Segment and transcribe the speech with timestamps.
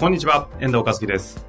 [0.00, 1.44] こんにちは、遠藤和樹です。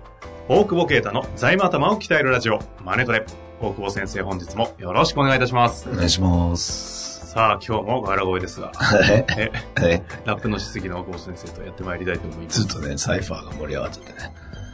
[0.49, 3.25] 大久保啓太の財務頭を鍛えるラジオ、マネトレ。
[3.61, 5.87] 大久保先生、本日もよろしくお願いいたします。
[5.89, 7.27] お願いします。
[7.27, 8.73] さあ、今日もガラ声ですが、
[9.09, 9.51] ええ、
[9.81, 12.63] えラップのしすぎの大久保先生とやってまいりたいと思います。
[12.63, 14.33] ずっとね、サイファーが盛り上がっちゃってね。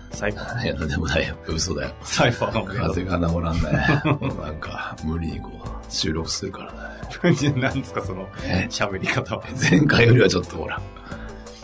[0.09, 1.35] サイファー、いや、なんでもないよ。
[1.45, 1.93] 嘘だよ。
[2.01, 4.01] サイファーの風が治らんね。
[4.05, 7.51] もうなんか、無理にこう、収録するからね。
[7.61, 9.43] 何ですか、そのえ、喋り方は。
[9.69, 10.81] 前回よりはちょっとほら、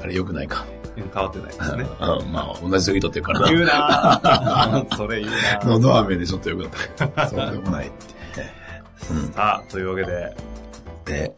[0.03, 0.63] あれ良くないか。
[0.95, 1.85] 変わってないですね。
[1.99, 4.85] うん、まあ、同じ時撮ってるから言うな。
[4.95, 6.71] それ言うなぁ喉飴でちょっと良くなっ
[7.13, 7.27] た。
[7.29, 8.03] そうでもないって。
[9.11, 9.31] うん。
[9.33, 10.35] さあ、というわけで、
[11.05, 11.33] で、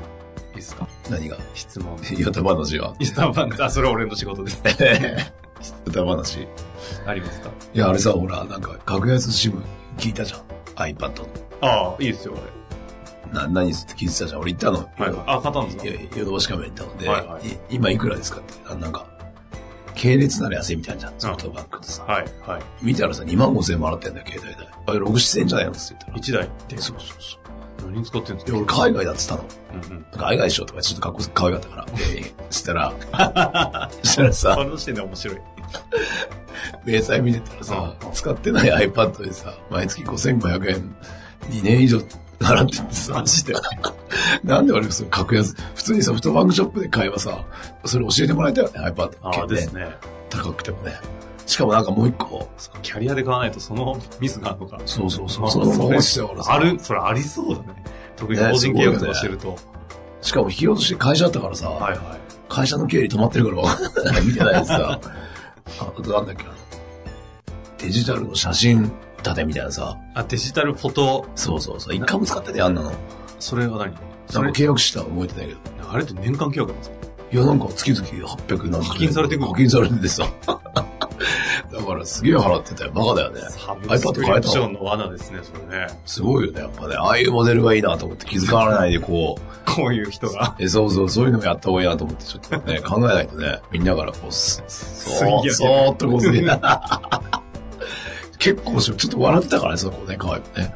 [0.52, 0.88] いいですか？
[1.10, 1.38] 何が？
[1.54, 1.98] 質問。
[2.18, 4.62] ヨタ話はイスタンバンあ、それ俺の仕事です。
[5.86, 6.48] ヨタ話
[7.08, 7.50] ありますか？
[7.74, 9.62] いや、あれさ、ほら、なんか、格安シム
[9.98, 10.42] 聞いたじゃん。
[10.94, 11.28] iPad の。
[11.62, 12.34] ああ、いいですよ、
[13.34, 14.42] な、何って聞いてたじゃん。
[14.42, 14.90] 俺行ったの。
[15.00, 15.10] 俺。
[15.12, 15.20] はい。
[15.28, 15.84] あ、買ったんですか？
[15.86, 19.06] いやヨドバシカメラ行ったので、はいはいい今いくらですかって、あなんか、
[19.96, 22.04] 系列なら安いみたいじゃん、ソフトバンクとさ。
[22.04, 22.62] はい、はい。
[22.82, 24.68] 見たらさ、2万5千円もらってんだよ、携帯代。
[24.88, 25.72] あれ、6、7千円じゃないの？
[25.72, 26.18] って言ったら。
[26.18, 26.78] 一台って。
[26.78, 27.88] そうそうそう。
[27.92, 29.92] 何に使ってるんですで、か俺海外だって言ったの。
[29.92, 30.06] うんうん。
[30.12, 31.86] 海外しようとかちょっとかっこ可愛かったから。
[31.86, 31.96] で、
[32.50, 32.94] したら、
[34.04, 35.38] したらそさ、の時点で面白い。
[36.86, 40.96] 明細見てたらさう、ん使ってない iPad でさ、毎月5500円、
[41.50, 42.00] 2年以上
[42.40, 43.54] 払っててさ、マジで。
[44.44, 47.44] なんで俺それ格安、普通にソフトバンクショップで買えばさ、
[47.86, 49.88] それ教えてもらえたよね、iPad ああ券ですね。
[50.30, 50.94] 高くてもね。
[51.46, 52.50] しかもなんかもう一個、
[52.82, 54.80] キャリアで買わないとそのミスがあるのか。
[54.86, 55.46] そうそうそう。
[55.46, 57.84] あそのままそれ落ちて俺さある、それありそうだね。
[58.16, 59.58] 特にね法人契約とかしてると。
[60.22, 62.00] しかも引き落とし会社だったからさ、はいはい。
[62.50, 65.00] 会社の経理止まってるからわかんない 見てないでさ、
[65.80, 66.50] あとなんだっけな、
[67.78, 68.92] デジタルの写真
[69.26, 72.92] 立てみたいなさ、あ、デジタルフォト、そうそうそう、一回も使っててあんなの。
[73.40, 73.94] それは何？
[74.28, 74.52] それ？
[74.52, 75.60] 契約したら覚えてないけど。
[75.92, 76.96] あれって年間契約なんですか？
[77.32, 79.52] いや、なんか月々800何課金されてくの？
[79.52, 80.28] 課金されててさ。
[81.72, 82.92] だからすげえ払ってたよ。
[82.92, 83.42] バカだよね。
[83.42, 85.88] iPad スクリ変えたわプションの罠ですね、それね。
[86.06, 86.62] すごいよね。
[86.62, 90.56] やっぱね、ああいうモデルがいいなと思って気づかないでこう、こういう人が。
[90.60, 96.42] え、そうそう、そういうのもやった方がいいなと思って、ちょっとね、考えないとね、みんなからこう、すそーっとこうすげえ
[98.54, 100.74] 結構ちょっと笑ってたからね、そこね、可愛くね。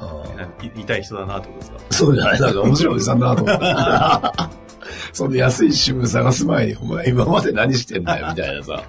[0.00, 1.78] うんい痛い人だなってことですか？
[1.90, 4.56] そうじゃないなんか面白いおじさんだなと思って。
[5.12, 8.82] その安いシム探す前に、お前今まで何してんだよ、みたいなさ。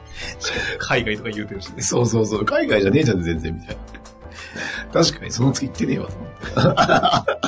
[0.79, 1.81] 海外とか言うてるしね。
[1.81, 3.77] そうそうそう、海外じゃねえじゃん、全然、みたい
[4.93, 5.03] な。
[5.03, 6.75] 確かに、その月行ってねえわ、と思っ
[7.25, 7.47] て。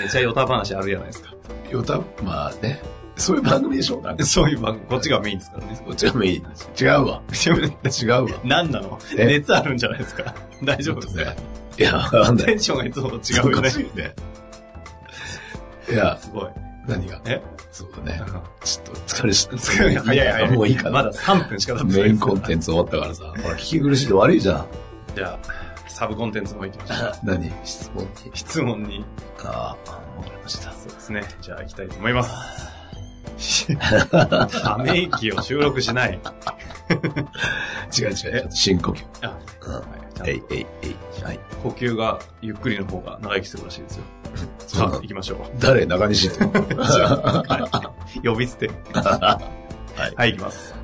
[0.00, 1.30] めっちゃヨタ話あるじゃないですか。
[1.70, 2.80] よた、まあね、
[3.18, 4.24] そういう番組でしょ、なんか。
[4.24, 5.80] そういう番組、こっちがメインですからね。
[5.84, 6.46] こっちがメイン。
[6.80, 7.22] 違うわ。
[7.46, 8.40] 違うわ。
[8.44, 8.98] 何なの？
[9.16, 9.26] え？
[9.26, 10.34] 熱あるんじゃないですか？
[10.62, 11.22] 大丈夫ですか？
[11.78, 12.46] いや、ない。
[12.46, 13.70] テンションがいつもと違うよね。
[13.70, 14.14] いよね。
[15.90, 16.48] いや、すごい。
[16.86, 17.20] 何が？
[17.26, 17.42] え？
[17.70, 18.22] そうだね。
[18.64, 19.56] ちょっと疲れした。
[19.58, 20.50] 早い早い。
[20.52, 20.90] もういいかな。
[20.90, 23.24] まだ3分しか経ってないメインコンテンツ終わったからさ。
[23.24, 24.66] ほら、聞き苦しいで悪いじゃん。
[25.14, 25.38] じゃあ、
[25.88, 27.12] サブコンテンツも行きましょう。
[27.24, 27.52] 何？
[27.64, 28.30] 質問に？
[28.34, 29.04] 質問に。
[29.44, 30.72] ああ、わかりました。
[30.72, 31.22] そうですね。
[31.40, 32.77] じゃあ行きたいと思います。
[34.60, 36.20] ため息を収録しない。
[37.96, 38.48] 違う違う。
[38.50, 39.04] 深呼吸。
[39.22, 40.96] あ、うんえいえいえい。
[41.22, 41.40] はい。
[41.62, 44.02] 呼吸がゆっくりの方が長生きするらしいですよ。
[44.66, 45.38] さあ、行きましょう。
[45.60, 45.86] 誰？
[45.86, 46.28] 中西？
[46.28, 46.44] って。
[46.44, 48.26] はい。
[48.26, 48.68] 呼び捨て。
[48.92, 49.40] は
[49.96, 50.14] い。
[50.14, 50.74] はい、行きます。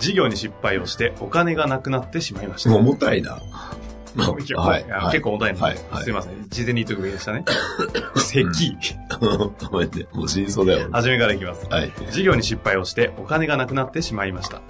[0.00, 2.70] 事業に失敗をしてお金がなくなってしまいました。
[2.70, 3.40] もう重たいな。
[4.14, 4.84] まあ 結構はい。
[4.90, 5.78] あ結構重たいので、はい。
[5.90, 6.32] はいすいません。
[6.48, 7.44] 事前に言っとくべきでしたね。
[8.16, 8.76] 咳。
[9.70, 10.06] ごめんね。
[10.12, 10.88] もう死にそうだよ。
[10.92, 11.66] 初めからいきます。
[11.68, 11.92] はい。
[12.10, 14.60] 事業に失敗をしてお金がなくなってしまいました。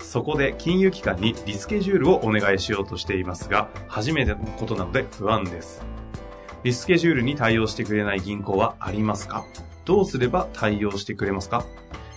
[0.00, 5.84] そこで金融機関にリスケジュールをお願いしようとしていますが、初めてのことなので不安です。
[6.62, 9.44] リスケジュールに対応してくれない銀行はありますか？
[9.84, 11.64] どうすれば対応してくれますか？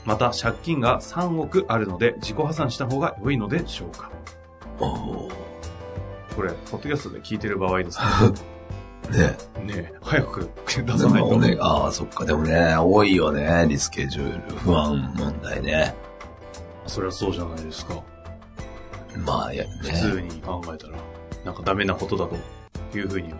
[0.05, 4.11] また借金が3億あるので自己破産した方が良いのでしょうか？
[4.79, 5.48] おー
[6.35, 8.05] これ、ポッドキャストで聞いてる場合ですね
[9.09, 9.17] ね。
[9.65, 11.25] ねえ、早く出でさないと。
[11.27, 12.25] もね、ああ、そっか。
[12.25, 13.65] でもね、多いよね。
[13.67, 15.95] リスケジュール、不安問題ね。
[16.85, 17.95] それはそうじゃないですか。
[19.25, 19.93] まあ、いや普ね。
[19.99, 20.93] 通に考えたら、
[21.43, 23.37] なんかダメなことだというふうには。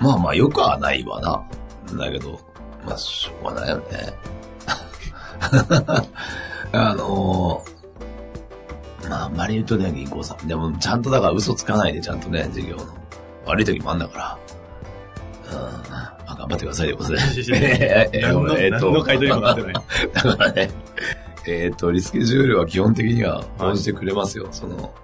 [0.00, 1.42] まあまあ、よくはないわな。
[1.94, 2.40] んだけど、
[2.84, 4.14] まあ、しょうがないよね。
[6.72, 7.73] あのー
[9.08, 10.46] まあ、あんまり言うとね、銀行さん。
[10.46, 12.86] でも、ちゃんとだから嘘つかないで、ちゃんとね、事業の。
[13.46, 14.38] 悪い時もあんだから。
[15.52, 15.90] うん。
[15.90, 17.18] まあ、頑張ってくださいよ、ことで。
[18.12, 18.18] え
[18.74, 19.74] っと何の回答にもなってない。
[20.12, 20.70] だからね、
[21.46, 24.48] えっ、と、リスケジュールは基本的には応じてくれますよ。
[24.50, 24.94] その、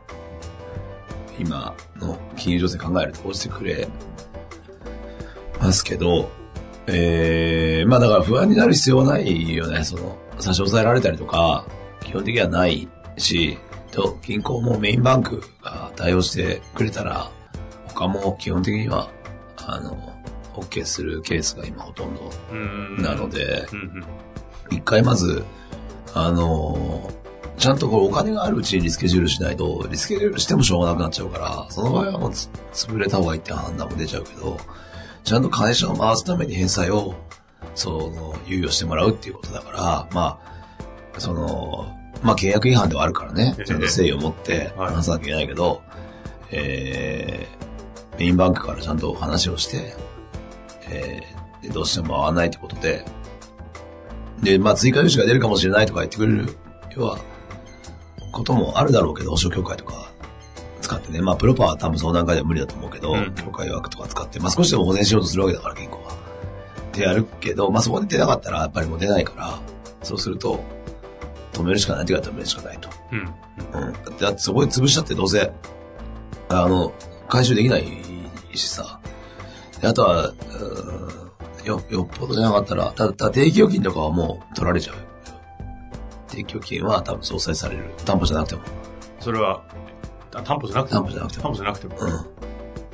[1.38, 3.88] 今の金融情勢考えると応じてくれ
[5.60, 6.30] ますけど、
[6.86, 9.84] えー、まあだから不安になる必要はないよね。
[9.84, 11.66] その、差し押さえられたりとか、
[12.02, 12.88] 基本的にはない
[13.18, 13.58] し、
[13.90, 17.30] と、銀行もメインバンクが対応してくれたら、
[17.88, 19.10] 他も基本的には、
[19.56, 19.96] あの、
[20.54, 23.66] OK するケースが今ほとんどうんなので。
[24.70, 25.44] 一回まず、
[26.14, 27.20] あのー
[27.60, 34.56] ちゃんとこうお金があるうちにリスケジュールしないと、リスケジュールしてもしょうがなくなっちゃうから、その場合はもうつ潰れた方がいいって判断も出ちゃうけど、
[35.24, 37.14] ちゃんと会社を回すために返済を、
[37.74, 40.40] その、猶予してもらうっていうことだから、ま
[41.14, 44.94] あ、その、まあ契約違反ではあるからね、ちゃんと誠意を持ってはい。
[44.94, 45.82] 話さなきゃいけないけど、
[46.50, 49.94] えー、メインバンクからちゃんと話をして、
[50.90, 53.04] えー、でどうしても合わないってことで、
[54.42, 56.48] で、まあ追加融資が出るかもしれないとか言ってくれる、
[56.96, 57.18] 要は、
[58.32, 60.10] こともあるだろうけど、保証協会とか
[60.80, 61.20] 使ってね。
[61.20, 63.34] まあプロパは多分その段階では無理だと思うけど、うん。
[63.34, 66.12] 協会枠とか使って、まあ少しでも保全しようとするわけだから、銀行は。
[66.12, 69.58] ってやるけど、まあそこで出なかったら、やっぱりもう出ないから、
[70.02, 70.60] そうすると、
[71.52, 72.88] 止めるしかないって言われたら止めるしかないと。
[73.12, 73.82] うん。
[73.82, 73.92] うん。
[74.18, 75.52] だって、そこで潰しちゃってどうせ、
[76.48, 76.92] あの、
[77.28, 77.86] 回収できない
[78.54, 79.00] しさ。
[79.80, 84.96] であとは、うーんよ、よっぽどじゃなかったら、ただ、ただ定期預金とかはもう取られちゃう。
[86.28, 87.84] 定期預金は多分相殺される。
[88.04, 88.62] 担保じゃなくても。
[89.20, 89.62] それは、
[90.34, 91.00] あ担保じゃなくても。
[91.00, 91.96] 担保じゃなくても担保じゃなくても。
[91.98, 92.26] うん。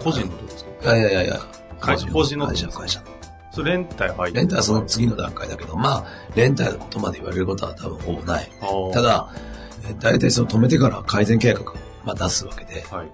[0.02, 0.96] 個人のことですか？
[0.96, 1.40] いやいやいやいや。
[1.80, 3.02] 会社法人の会社、会社。
[3.56, 8.50] それ連帯入ってレンタはその次の段階だけど、まあ、レンタのことまで言われることは多分ほぼない。
[8.92, 9.32] ただ、
[9.88, 11.74] え大体その止めてから改善計画を、
[12.04, 13.10] まあ、出すわけで、はい。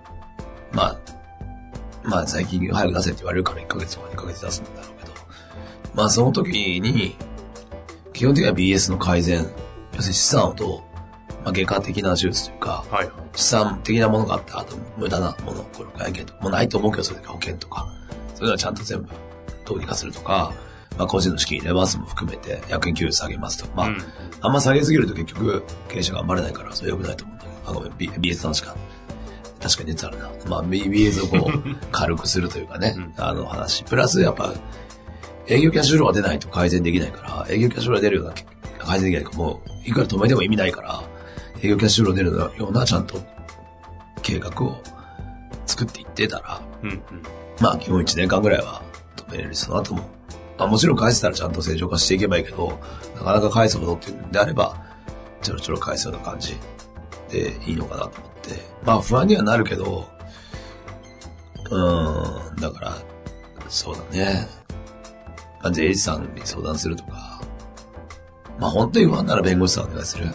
[0.72, 0.98] まあ、
[2.02, 5.12] まあ最近早く出せって言われるから1ヶ月とか2ヶ月出すんだろうけど、
[5.94, 7.14] まあその時に、
[8.12, 9.48] 基本的には BS の改善、
[9.94, 10.80] 要するに資産をどう、
[11.44, 13.08] まあ外科的な手術というか、はい。
[13.36, 17.86] 資産的なものがあった後、無駄なもの、これ外見とか、もうないと思うけど、それで保険とか、
[18.34, 19.08] そういうのはちゃんと全部
[19.64, 20.52] どうにかするとか、
[20.98, 23.98] まあ個人の資金入れますも含めて、役員給与下げますとか、まあ、うん
[24.44, 28.76] あんま下げすぎると結局、経営者頑張れないから、それ良くないと思うんだけど、あ、ごめん、B- BS の話か。
[29.60, 30.30] 確かに熱あるな。
[30.48, 33.84] まあ、BS をこう、 軽くするというかね、うんあの話。
[33.84, 34.52] プラス、やっぱ、
[35.46, 38.34] 営業キャッシュフローが出ないと改善できないから、営業キャッシュフローが出るような、
[38.84, 41.02] 改善できないから、もう、いくら止めても意味ないから、
[41.62, 43.22] 営業キャッシュフロー出るような、ちゃんと、
[44.22, 44.82] 計画を
[45.66, 47.02] 作っていってたら、うんうん。
[47.60, 48.82] まあ、基本1年間ぐらいは
[49.32, 50.02] 止めれるし、その後も。
[50.58, 52.78] まあ、もちろん返せたらちゃんと正常化していけばいいけど、
[53.16, 54.76] なかなか返すほどっていうんであれば、
[55.40, 56.56] ちょろちょろ返すような感じ
[57.28, 58.62] でいいのかなと思って。
[58.84, 60.06] まあ、不安にはなるけど、
[61.70, 62.96] うーん、だから、
[63.68, 64.46] そうだね。
[65.62, 67.40] まあ、税理士さんに相談するとか、
[68.58, 70.26] まあ、本当に不安なら弁護士さんお願いする。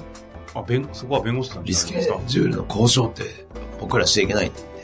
[0.55, 3.23] あ、弁、そこは弁護士さんリスケジュールの交渉って
[3.79, 4.75] 僕らしちゃいけないって言っ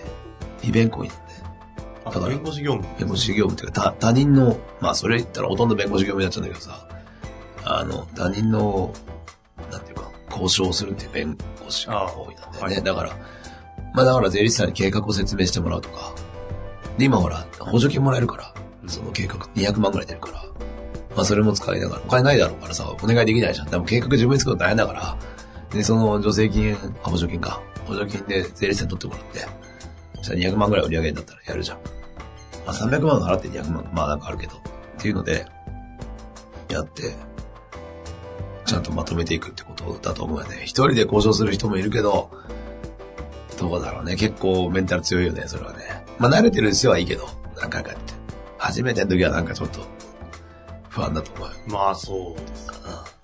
[0.62, 1.23] て、非弁行為なんで。
[2.14, 3.00] あだから弁護士業務。
[3.00, 6.88] 弁護士業務っていうか、他他人の、まあそれ言ったらほとんど弁護士業務になっちゃうんだけどさ、
[7.66, 8.94] あの、他人の、
[9.72, 12.76] なんていうか、交渉をするっていう弁護士が多いなんだよね。
[12.76, 13.18] はいだから、
[13.94, 16.14] まあだから税理士さんに計画を説明してもらうとか、
[16.98, 18.54] で、今ほら、補助金もらえるから、
[18.88, 20.44] その計画200万ぐらい出るから、
[21.16, 23.70] まあそれも使いながら、お金ないだろうからさ、お願いできないじゃん。
[23.70, 25.18] でも計画自分に作るの大変だから、
[25.72, 27.62] で、その助成金、あ、補助金か。
[27.86, 29.40] 補助金で税理士さんに取ってもらって、
[30.18, 31.78] そしたら200万ぐらい売り上げになったらやるじゃん。
[32.66, 34.60] まあ、300万払って200万、まあなんかあるけど、っ
[34.98, 35.46] ていうので、
[36.70, 37.14] やって、
[38.66, 40.62] ちゃんとまとめていくってことだと思うよね。
[40.64, 42.32] 一人で交渉する人もいるけど、
[43.60, 44.16] どうだろうね。
[44.16, 46.06] 結構メンタル強いよね、それはね。
[46.18, 47.28] まあ慣れてる人はいいけど、
[47.58, 48.14] 何回かやって。
[48.58, 49.82] 初めての時はなんかちょっと、
[50.90, 51.54] 不安だと思うよ。
[51.68, 52.68] まあそうです。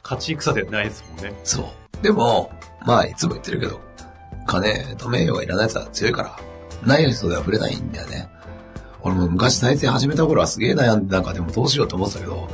[0.03, 1.39] 勝ち戦でないですもんね。
[1.43, 2.03] そう。
[2.03, 2.51] でも、
[2.85, 3.79] まあいつも言ってるけど、
[4.45, 6.39] 金と名誉がいらない奴は強いから、
[6.83, 8.29] ない人では触れないんだよね。
[9.01, 12.49] 俺も昔再生始めた頃はすげえ悩んで、なんかでもどうしようと思ってたけど、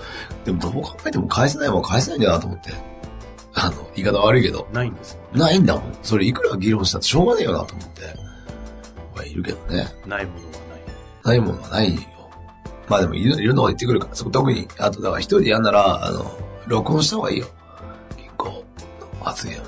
[0.45, 2.71] でもどう考えても返せないもん返せないんだなと思って。
[3.57, 5.21] あの、言い方悪いけど、ないんですよ。
[5.33, 5.97] ないんだもん。
[6.03, 8.03] それいくら議論したってしょうがねえよなと思って。
[9.15, 9.87] はいるけどね。
[10.05, 10.81] ないものはない。
[11.23, 12.01] ないものはないよ。
[12.89, 16.29] まあでもいる、いるのは言ってくるから、そこ特に、あとだから一人でやんなら、あの、
[16.67, 17.47] 録音した方がいいよ。
[18.17, 18.63] 銀行の
[19.23, 19.63] 発言は。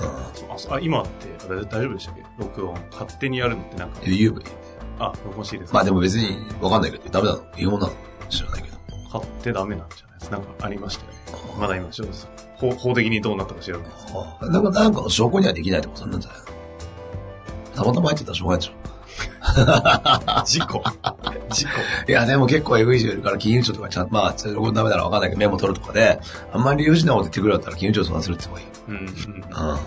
[0.00, 1.10] あそあ、今って、
[1.48, 2.24] あれ大丈夫でしたっけ？
[2.38, 2.74] 録音。
[2.90, 4.52] 勝手にやるのってなんかうん。、言えばいいね。
[5.00, 7.42] あ、録音していいですかまあでも別にわかんないけど、ダメなの？
[7.56, 7.92] 違法なの？
[8.28, 8.76] 知らないけど。
[9.10, 10.30] 買ってダメなんじゃないです？
[10.30, 10.36] か。
[10.36, 11.18] なんかありましたよね。
[11.58, 12.14] まだ今、ちょっと
[12.56, 14.50] 法法的にどうなったか知らないです。
[14.50, 16.40] なんか、なんかの証拠にはできないとか、そんなんじゃない？
[16.40, 16.44] の
[17.76, 18.80] たまたま入ってたらしょうがないでしょ。
[20.46, 20.82] 事故
[21.50, 21.70] 事故
[22.08, 26.20] いや、でも結構エグい人いるから、金融庁とかちゃんと、まあ、それこダメならわかんないけど、メモ取るとかで、
[26.52, 29.10] あんまり理不尽なこと言ってくるんだったら、金融庁相談するって言った方がいいよ。
[29.58, 29.72] うんうん。
[29.72, 29.78] うん。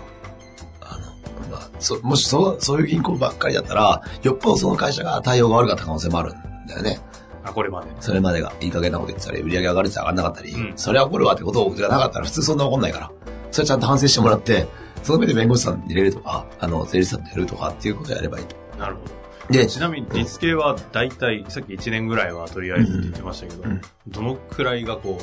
[1.56, 7.00] あの、まあ、そ、もしそう、そういう銀行ばっかりだったら、よっぽどその会社が対応が悪かった可能性もあるんだよね。
[7.44, 7.88] あ、これまで。
[8.00, 13.10] それまでがいい加減なこと言ってたり、売り上げ上がるって上がんなかったり、うんそれは怒るわってことがなかったら普通そんな怒んないから。
[13.50, 14.66] それちゃんと反省してもらって、
[15.02, 18.56] その上で弁護士さん入れるとか、あの、税理士さんとやるとかっていうことをやればいいと。
[18.78, 19.12] なるほど。
[19.50, 25.18] で、ちなみに、リス系は大体、さっき1年ぐらいはとりあえずって言ってましたけど、うんどのくらいがこ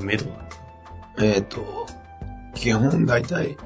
[0.00, 0.64] う、目処なんですか？
[1.24, 1.86] えっ、と、
[2.54, 3.56] 基本大体、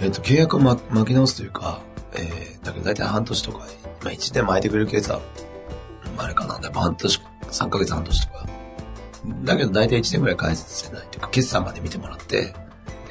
[0.00, 1.80] えっ、と、契約を、ま、巻き直すというか、
[2.14, 5.20] えー、だけど大体半年とか、まあ1年巻いてくれるケースは、
[6.16, 7.20] あれかな、でも半年、
[7.50, 8.46] 3ヶ月半年とか。
[9.44, 12.54] だけど大体1年ぐらい返せないというか、決算まで見てもらって、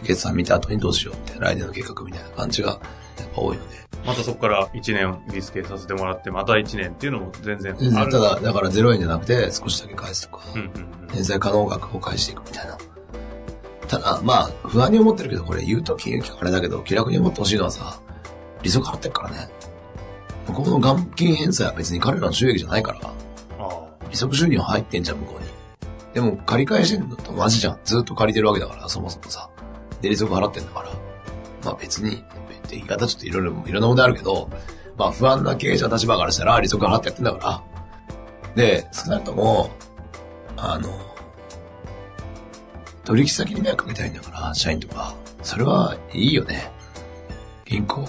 [0.04, 3.84] 決算見た後にどうしようみたいな、来年の計画みたいな感じが、やっぱ多いので。
[4.06, 8.06] またそこから1年リスケさせてもらって、また1年っていうのも全然た。
[8.06, 11.08] だ、だから0円じゃなくて少しだけ返すとか、うんうんうん。
[11.08, 12.78] 返済可能額を返していくみたいな。
[13.94, 18.00] ただ、まあ、不安に思ってるけど、これ言うと金融機関あれだけど、気楽に思ってほしいのはさ、
[18.64, 19.50] 利息払ってるからね。
[20.48, 23.14] 向こうの元金返済は別に彼らの収益じゃないから。
[24.10, 25.50] 利息収入入ってんじゃん、向こうに。
[26.14, 27.80] でも、借り返してんのと同じじゃん。
[27.84, 29.50] ずっと借りてるわけだから、そもそもさ。
[30.02, 30.90] で、利息払ってんだから。
[31.64, 32.24] まあ別に、って
[32.72, 34.50] 言い方ちょっといろいろ、いろんな問題あるけど、
[34.98, 37.64] まあ不安な経営者の立場からしたら利息払ってやってんだから。
[38.56, 39.70] で、少なくとも、
[40.58, 40.90] あの、
[43.06, 45.14] 取引先に迷惑かけたいんだから、社員とか。
[45.42, 46.72] それはいいよね。
[47.66, 48.06] 銀行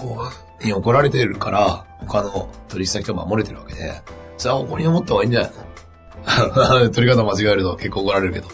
[0.63, 4.01] に怒られてるから、他の取引先と守れてるわけで、
[4.37, 5.51] それは誇りに思った方がいいんじゃない
[6.83, 6.89] の？
[6.91, 8.47] 取り方間違えると結構怒られるけど。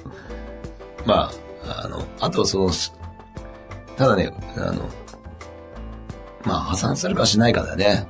[1.06, 1.32] ま
[1.66, 2.70] あ、あの、あとその、
[3.98, 4.90] ただね、あの、
[6.44, 8.08] まあ破産するかしないかだよね。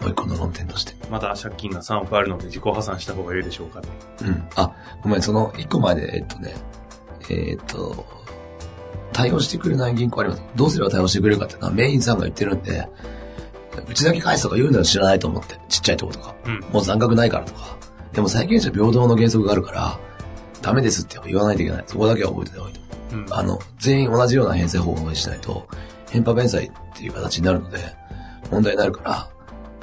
[0.00, 0.94] もう一個の論点として。
[1.10, 3.88] また借金が3億あるので自己破産した方がいいでしょうかね。
[4.22, 4.48] うん。
[4.54, 6.54] あ、ごめん、その一個前で、えっとね、
[7.30, 8.06] えっと、
[9.12, 10.42] 対応してくれない銀行あります。
[10.54, 12.88] どうすれば対応してくれるかっていうのはメインさんが言ってるんで、
[13.88, 16.34] うちだけ返すとか言うのは知らないと思って、ちっちゃいとことか。
[16.46, 16.60] うん。
[16.72, 17.76] もう残額ないからとか。
[18.12, 19.98] でも債権者平等の原則があるから、
[20.62, 21.84] ダメですって言わないといけない。
[21.86, 22.80] そこだけは覚えてた方がいいと
[23.12, 23.24] 思う。
[23.26, 23.34] うん。
[23.34, 25.68] あの、全員同じような返済方法にしないと、
[26.10, 27.78] 返パ弁済っていう形になるので、
[28.50, 29.28] 問題になるから、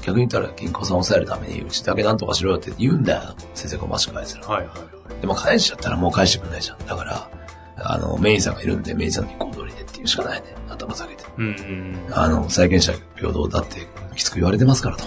[0.04, 3.36] 逆に言ったら銀行さんを抑えるために、うちだけなんとかしろよって言うんだよ。
[3.54, 4.46] 先生がマシ返すら。
[4.46, 4.86] はいはいは
[5.18, 5.22] い。
[5.22, 6.78] でも返しちゃったらもう返してくんないじゃん。
[6.86, 7.30] だから、
[7.78, 10.48] あの、メインさんがいるんで、メインさんの意向通りでっていうしかないね。
[10.70, 11.24] 頭下げて。
[11.38, 15.06] うんうんあの、債権者平等だってきつく言われてますからと。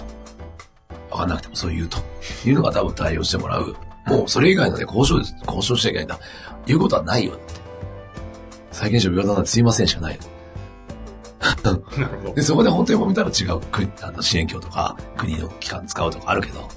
[1.10, 1.98] わかんなくてもそう言うと。
[2.46, 3.76] いうのが多分対応してもらう。
[4.06, 5.18] もうそれ以外のね、交渉。
[5.46, 6.18] 交渉しちゃいけないんだ。
[6.66, 7.42] 言うことはないよって。
[8.72, 10.20] 債権者平等なんてすいませんしかないよ。
[11.40, 12.00] うん。
[12.00, 12.35] なるほど。
[12.35, 16.69] で、そこで本当に揉めたら違う国、あの、支援協とか、国の機関使うとかあるけど、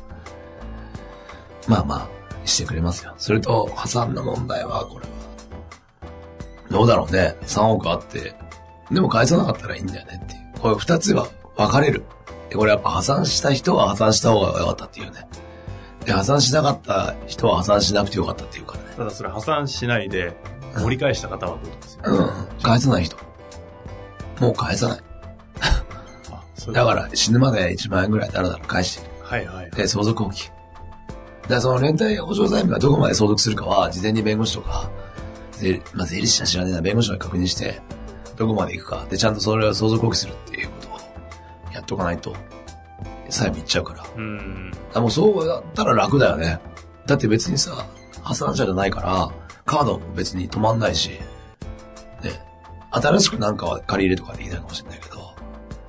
[1.68, 2.08] まあまあ、
[2.46, 3.14] してくれますよ。
[3.18, 5.12] それと、破産の問題は、これは、
[6.70, 7.36] どうだろうね。
[7.44, 8.36] 3億あって、
[8.92, 10.60] でも返さなかったらいいんだよねっていう。
[10.60, 12.04] これ二つは分かれる。
[12.50, 15.28] で、これやっぱ破産した人は破産した方が良かったっていうね。
[16.06, 18.90] で、破産しなかった人は破産しなくてよかったっていうからね。
[18.98, 20.36] ただそれ破産しないで、
[20.76, 22.02] 盛り返した方はどうですよ。
[22.06, 22.22] う
[22.58, 22.62] ん。
[22.62, 23.29] 返さない人。
[24.40, 25.00] もう返さない。
[26.74, 29.72] だから死ぬまで1万円ぐらいだらだら返してはいはい。
[29.72, 30.52] で、相続放棄。
[31.48, 34.90] で、その連帯保証財務がどこまで相続するかは、事前に弁護士とか、
[35.52, 37.80] 税まあ、税理士は知らねえな、弁護士が確認して、
[38.38, 39.06] どこまで行くか。
[39.10, 42.36] で、ちゃんとそれを相続放棄するっていうことをやっとかないと、
[43.30, 44.04] 債務いっちゃうから。
[44.16, 44.72] うん。
[44.94, 46.60] あもうそうだったら楽だよね。
[47.06, 47.86] だって別にさ、
[48.24, 49.30] 破産者じゃないから、
[49.66, 51.20] カードも別に止まんないし、ね、
[52.92, 55.36] 新しくなんかは借り入れとかできないかもしれないけど、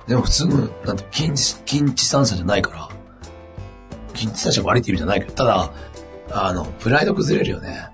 [0.07, 2.89] でも普通の、なんて、金地、金地産者じゃないから、
[4.13, 5.71] 金地産者悪いって意味じゃないけど、ただ、
[6.31, 7.89] あの、プライド崩れるよね。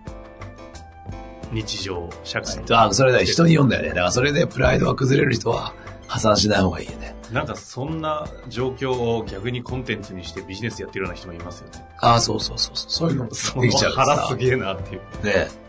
[1.52, 2.60] 日常、社会。
[2.72, 3.90] あ、それだ、人に読んだよね。
[3.90, 5.74] だからそれでプライドが崩れる人は、
[6.08, 7.16] 破産しない方がいいよね。
[7.32, 11.86] なんかそんな状況を逆にコンテンツにしてビジネスやってるような人もいますよね。
[12.00, 12.92] ああ、そうそうそうそう。
[12.92, 13.30] そういうのも
[13.62, 14.22] できちゃうからさ。
[14.24, 15.02] 腹すげえなっていう。
[15.26, 15.67] ね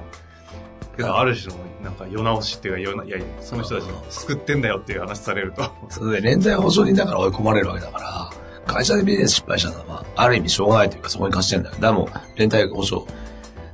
[1.05, 5.65] ある種のなんか世直しっていうか世な、いやいや、その人たち救ってんだよっていう話されると。
[5.89, 8.31] それで連帯保証人だから追い込まれるわけだから、
[8.67, 11.77] 会社でビジネス失敗したのは、ある意味しょうがないというか、そこに貸してんだよ。
[11.81, 13.07] だも、連帯保証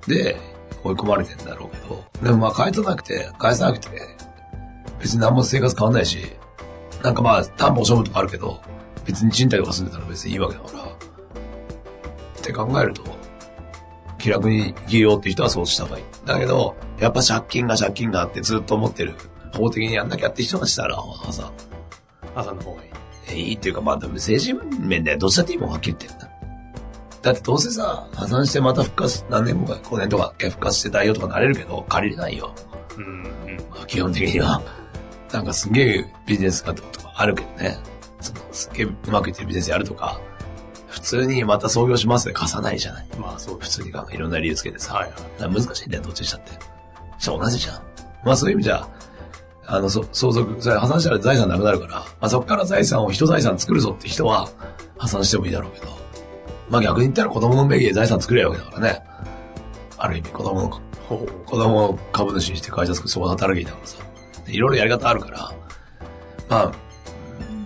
[0.06, 0.36] で
[0.82, 3.88] 追い込まれてんだろうけど、でもまあ返さなくて、返さなくて、
[5.00, 6.18] 別に何も生活変わんないし、
[7.02, 8.60] なんかまあ、担保処分とかあるけど、
[9.04, 10.86] 別に賃貸とか住んでたら別にいいわけだから、っ
[12.42, 13.02] て考えると、
[14.24, 16.04] 気楽に生きようっていう人はそうした方がいい。
[16.24, 19.12] だけど、やっぱ借金が借金があってずっと思ってる。
[19.52, 21.52] 法的にやんなきゃって人がしたら、朝、
[22.34, 22.90] 朝の方がいい。
[23.28, 26.30] えいいっていうか、まあ、でも精神面でどっちだっていいもんはっきり言ってる
[27.20, 32.54] だってどうせさ、破産してまた復活、何年後か、5年とか復活して代表とかなれるけど、借りれないよ。
[32.96, 33.56] うんうん。
[33.68, 34.62] まあ基本的には。
[35.30, 37.76] なんかすげえビジネス家ってことかあるけどね。
[38.22, 40.18] そのすげえうまくいってるビジネスやるとか、
[40.94, 43.06] 普通にまた創業しますで貸さないじゃない。
[43.18, 43.58] まあそう。
[43.58, 44.94] 普通に考えいろんな理由つけてさ。
[44.94, 46.52] はい難しいんだよ、どっちにしたって。
[47.18, 47.82] じゃあ同じじゃん。
[48.24, 48.88] まあそういう意味じゃ、
[49.66, 54.48] あの、そ相続、それ破産したら財産なくなるから、まあそこから財産を人財産作るぞって人は
[54.96, 55.88] 破産してもいいだろうけど、
[56.70, 59.02] まあ逆に言ったら子供の名義で財産作れるわけだからね。
[59.98, 60.80] ある意味子供の、
[61.44, 63.98] 子供を株主にして会社作ってそこで働きだからさ。
[64.46, 65.52] でいろいろやり方あるから、
[66.48, 66.72] まあ、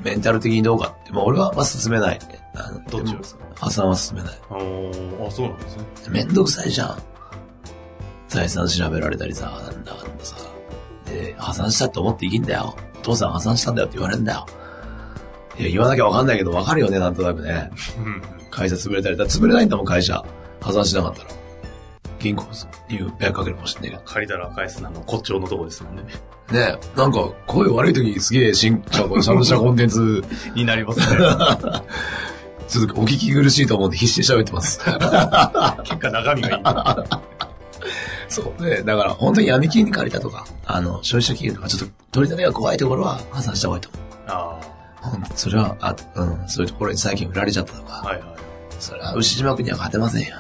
[0.03, 2.19] メンタル的にどうかって、まあ俺はまあ進めない。
[2.59, 3.45] あのどっちですか？
[3.57, 4.33] 破産は進めない。
[4.51, 5.85] おーあ、そうなんですね。
[6.11, 7.03] めんどくさいじゃん。
[8.29, 10.37] 財産調べられたりさ、なんだかんださ。
[11.07, 12.77] で、破産したって思っていいんだよ。
[12.99, 14.47] お父さん破産したんだよって言われるんだよ。
[15.59, 17.71] いや、言わなきゃわかんないけどわかるよね、なんとなくね。
[17.99, 18.23] うん。
[18.51, 20.23] 会社潰れたり、だ潰れないんだもん、会社。
[20.61, 21.31] 破産しなかったら。
[22.19, 22.45] 銀行
[22.91, 24.03] に迷惑かけるかもしんないけど。
[24.05, 26.03] 借りたら返すの骨頂のとこですもんね。
[26.53, 30.25] ねなんか、声悪い時にすげえ新、ちゃんとちゃんとしたコンテンツ、
[30.55, 31.07] になりますね。
[32.69, 34.79] ちょっとお聞き苦しいと思うんで必死で喋ってます。
[34.85, 36.63] 結果中身がいい。
[38.29, 38.83] そうね。
[38.83, 44.03] だから、本当に闇金に借りたとか、あの、消費者金融とか、ちょっと取り立てが怖いところは破産した方がいいと思う。
[44.29, 44.61] あ
[45.01, 48.07] ほんとそれは、あ、うん、そういうところに最近売られちゃったとか、あ。
[48.07, 48.25] はいはい。
[48.79, 50.37] それは牛島君には勝てませんよ。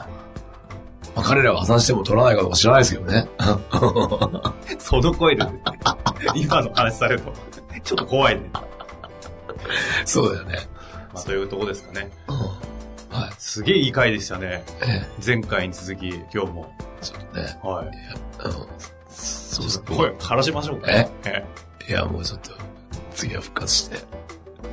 [1.16, 3.28] まあ、彼らが破産しても取らないかどうか知らないですけどね。
[4.78, 5.46] その声で、
[6.34, 7.32] 今の話されると、
[7.82, 8.50] ちょっと怖いね。
[10.04, 10.68] そうだよね。
[11.12, 12.10] まあ、というとこですかね。
[12.28, 12.36] うん。
[13.16, 13.32] はい。
[13.38, 14.64] すげえいい回でしたね。
[14.82, 16.72] ええ、前回に続き、今日も。
[17.00, 17.90] ちょっとね、はい。
[18.40, 18.68] あの、
[19.08, 20.90] そうです声、枯らしましょうか。
[20.90, 21.08] え？
[21.24, 21.44] え
[21.88, 22.50] いや、もうちょっと、
[23.14, 23.96] 次は復活して。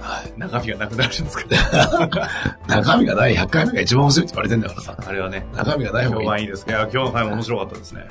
[0.02, 0.34] はい。
[0.38, 1.46] 中身がなくなるんですか
[2.68, 4.98] 中身がない100回目が一番面白いって言われてんだからさ。
[5.08, 6.44] あれはね、中身がない方がいい。
[6.44, 6.74] いいですね。
[6.74, 8.08] いや、今日の回も面白かったですね。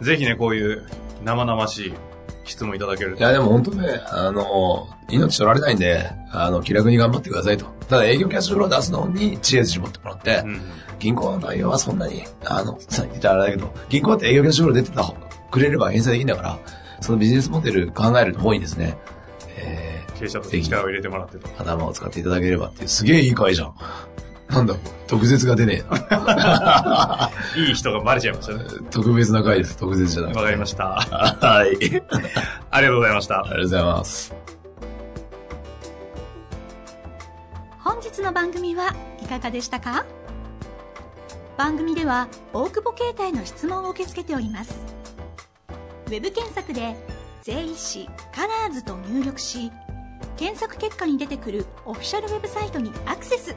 [0.00, 0.86] ぜひね、こういう
[1.24, 1.94] 生々しい
[2.48, 3.18] 質問いただけると。
[3.18, 7.66] いや、でも本当ね、あの、命取られないんで、あの、気楽に頑張ってくださいと。
[7.88, 10.60] ただ営業キャッシュフロー出すのに知恵絞ってもらって、うん。
[10.98, 15.14] 銀行の内容はそんなに、あの、さっき言ったらあれだけど、銀行って営業キャッシュフロー出てた
[15.50, 16.58] くれれば返済できるんだから、
[17.00, 18.96] そのビジネスモデル考える方にですね、
[19.56, 21.48] え経営者として力を入れてもらってと。
[21.48, 23.74] ー、頭を使っていただければっていう、すげえいい回じゃん。
[24.50, 24.74] なんだ、
[25.06, 27.30] 特別が出ねえな。
[27.56, 28.64] いい人がバレちゃいましたね。
[28.90, 30.38] 特別な回です、特別じゃなくて。
[30.38, 30.84] わかりました。
[30.86, 31.76] はい。
[31.76, 32.02] あり
[32.70, 33.34] ありがとうございました。
[33.42, 34.34] がとうございます。
[37.84, 40.04] 本日の番組はいかがでしたか？
[41.56, 44.78] 番組では大久保携帯の質問を受け付けております
[46.06, 46.94] ウェブ検索で
[47.42, 49.72] 「税理士カラーズと入力し
[50.36, 53.56] 検索結果に出てくるオフィシャルウェブサイトにアクセス